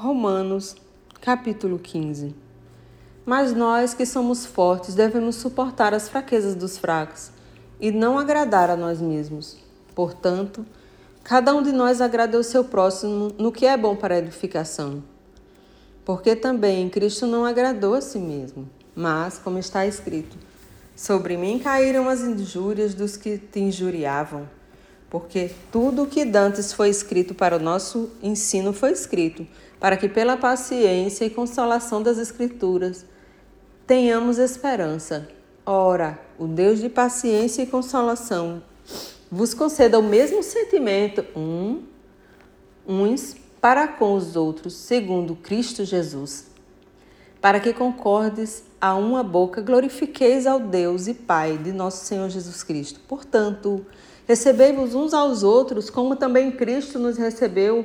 [0.00, 0.76] Romanos,
[1.20, 2.34] capítulo 15.
[3.26, 7.30] Mas nós que somos fortes devemos suportar as fraquezas dos fracos
[7.78, 9.58] e não agradar a nós mesmos.
[9.94, 10.64] Portanto,
[11.22, 15.04] cada um de nós agrade o seu próximo no que é bom para a edificação.
[16.02, 20.34] Porque também Cristo não agradou a si mesmo, mas, como está escrito,
[20.96, 24.48] sobre mim caíram as injúrias dos que te injuriavam.
[25.10, 29.44] Porque tudo o que dantes foi escrito para o nosso ensino foi escrito,
[29.80, 33.06] para que pela paciência e consolação das Escrituras
[33.86, 35.26] tenhamos esperança.
[35.64, 38.62] Ora, o Deus de paciência e consolação
[39.30, 41.82] vos conceda o mesmo sentimento um,
[42.86, 46.50] uns para com os outros, segundo Cristo Jesus,
[47.40, 52.62] para que concordes a uma boca, glorifiqueis ao Deus e Pai de nosso Senhor Jesus
[52.62, 53.00] Cristo.
[53.06, 53.84] Portanto,
[54.26, 57.84] recebei-vos uns aos outros, como também Cristo nos recebeu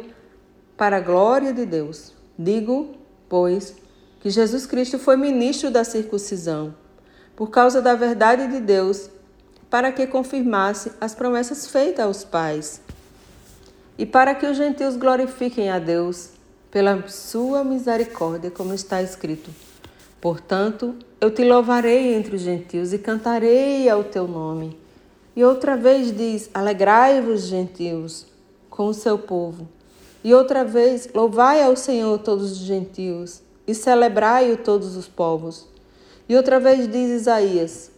[0.78, 2.14] para a glória de Deus.
[2.38, 2.96] Digo,
[3.30, 3.76] pois,
[4.20, 6.76] que Jesus Cristo foi ministro da circuncisão,
[7.36, 9.10] por causa da verdade de Deus,
[9.70, 12.82] para que confirmasse as promessas feitas aos pais,
[13.98, 16.30] e para que os gentios glorifiquem a Deus
[16.70, 19.50] pela sua misericórdia, como está escrito.
[20.20, 24.78] Portanto, eu te louvarei entre os gentios e cantarei ao teu nome.
[25.36, 28.26] E outra vez diz: Alegrai-vos, gentios,
[28.70, 29.68] com o seu povo.
[30.26, 35.68] E outra vez, louvai ao Senhor todos os gentios e celebrai-o todos os povos.
[36.28, 37.92] E outra vez diz Isaías: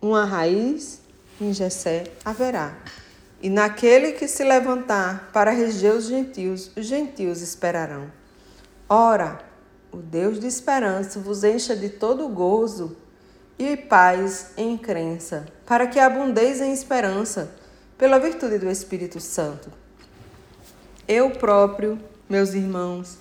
[0.00, 1.00] uma raiz
[1.40, 2.78] em Jessé haverá.
[3.42, 8.12] E naquele que se levantar para reger os gentios, os gentios esperarão.
[8.88, 9.40] Ora,
[9.90, 12.96] o Deus de esperança vos encha de todo gozo
[13.58, 17.50] e paz em crença, para que abundeis em esperança
[17.98, 19.81] pela virtude do Espírito Santo.
[21.14, 23.18] Eu próprio, meus irmãos,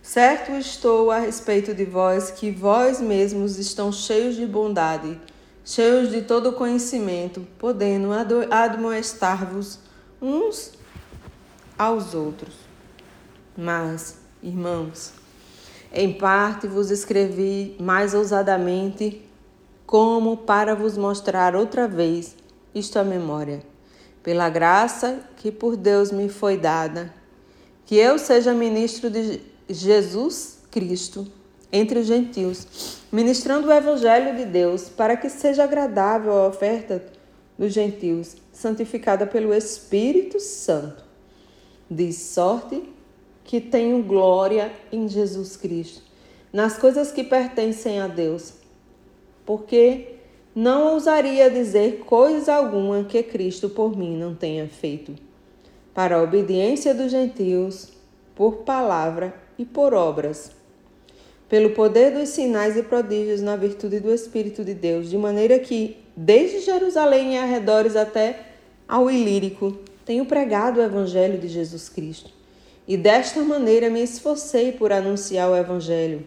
[0.00, 5.20] Certo estou a respeito de vós que vós mesmos estão cheios de bondade,
[5.66, 8.08] cheios de todo conhecimento, podendo
[8.50, 9.80] admoestar-vos
[10.18, 10.72] uns
[11.78, 12.54] aos outros.
[13.54, 15.12] Mas, irmãos,
[15.92, 19.20] em parte vos escrevi mais ousadamente,
[19.84, 22.34] como para vos mostrar outra vez
[22.74, 23.62] isto à memória,
[24.24, 27.14] pela graça que por Deus me foi dada,
[27.84, 31.30] que eu seja ministro de Jesus Cristo
[31.70, 37.04] entre os gentios, ministrando o evangelho de Deus, para que seja agradável a oferta
[37.58, 41.04] dos gentios, santificada pelo Espírito Santo,
[41.90, 42.82] de sorte
[43.44, 46.02] que tenho glória em Jesus Cristo,
[46.50, 48.54] nas coisas que pertencem a Deus,
[49.44, 50.13] porque
[50.54, 55.14] não ousaria dizer coisa alguma que Cristo por mim não tenha feito,
[55.92, 57.88] para a obediência dos gentios,
[58.36, 60.52] por palavra e por obras,
[61.48, 65.96] pelo poder dos sinais e prodígios na virtude do Espírito de Deus, de maneira que,
[66.16, 68.40] desde Jerusalém e arredores até
[68.88, 72.30] ao Ilírico, tenho pregado o Evangelho de Jesus Cristo.
[72.86, 76.26] E desta maneira me esforcei por anunciar o Evangelho.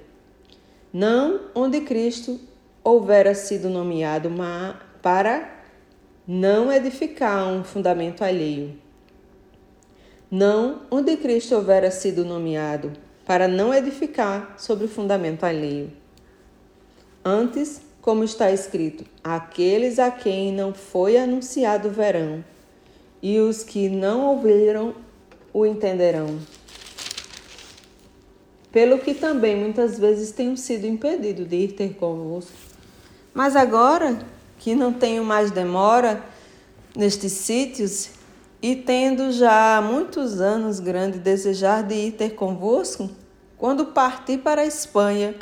[0.92, 2.40] Não onde Cristo
[2.90, 4.32] houvera sido nomeado,
[5.02, 5.62] para
[6.26, 8.78] não edificar um fundamento alheio.
[10.32, 12.94] Não onde Cristo houvera sido nomeado,
[13.26, 15.92] para não edificar sobre o fundamento alheio.
[17.26, 22.42] Antes, como está escrito, aqueles a quem não foi anunciado verão,
[23.22, 24.96] e os que não ouviram
[25.54, 26.40] o entenderão.
[28.72, 32.77] Pelo que também muitas vezes tenho sido impedido de ir ter convosco.
[33.38, 34.18] Mas agora
[34.58, 36.24] que não tenho mais demora
[36.96, 38.10] nestes sítios,
[38.60, 43.08] e tendo já muitos anos grande desejar de ir ter convosco,
[43.56, 45.36] quando partir para a Espanha,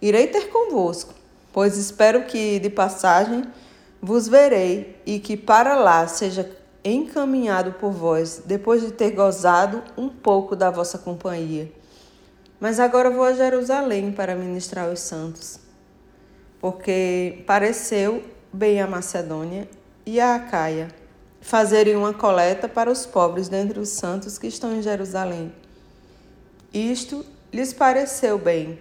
[0.00, 1.14] irei ter convosco,
[1.52, 3.42] pois espero que de passagem
[4.00, 6.48] vos verei e que para lá seja
[6.84, 11.72] encaminhado por vós, depois de ter gozado um pouco da vossa companhia.
[12.60, 15.58] Mas agora vou a Jerusalém para ministrar os santos,
[16.62, 18.22] porque pareceu
[18.52, 19.68] bem a Macedônia
[20.06, 20.86] e a Acaia
[21.40, 25.52] fazerem uma coleta para os pobres dentre os santos que estão em Jerusalém.
[26.72, 28.78] Isto lhes pareceu bem,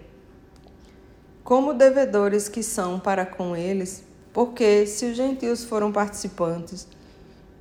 [1.43, 6.87] como devedores que são para com eles, porque se os gentios foram participantes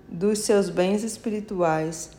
[0.07, 2.11] dos seus bens espirituais,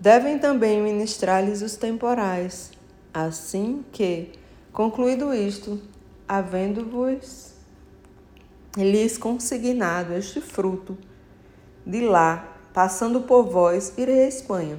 [0.00, 2.70] devem também ministrar-lhes os temporais,
[3.12, 4.32] assim que,
[4.72, 5.78] concluído isto,
[6.28, 7.54] havendo-vos
[8.76, 10.96] lhes consignado este fruto,
[11.86, 14.78] de lá, passando por vós, irei à Espanha.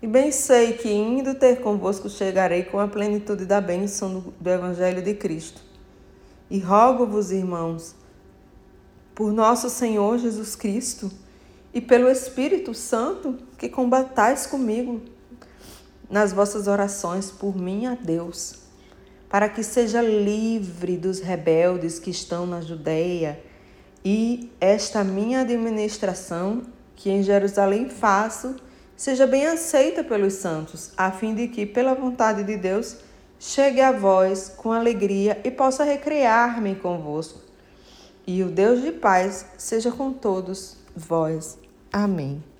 [0.00, 4.50] E bem sei que, indo ter convosco, chegarei com a plenitude da bênção do, do
[4.50, 5.60] Evangelho de Cristo.
[6.48, 7.96] E rogo-vos, irmãos,
[9.14, 11.10] por nosso Senhor Jesus Cristo
[11.74, 15.00] e pelo Espírito Santo, que combatais comigo
[16.08, 18.67] nas vossas orações por mim a Deus,
[19.28, 23.38] para que seja livre dos rebeldes que estão na Judéia
[24.04, 26.62] e esta minha administração,
[26.96, 28.56] que em Jerusalém faço,
[28.96, 32.96] seja bem aceita pelos santos, a fim de que, pela vontade de Deus,
[33.38, 37.40] chegue a vós com alegria e possa recrear-me convosco.
[38.26, 41.58] E o Deus de paz seja com todos vós.
[41.92, 42.48] Amém.